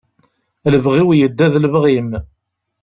[0.73, 2.11] Lebɣi-w yedda d lebɣi-m.